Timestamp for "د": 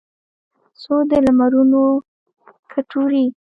1.09-1.11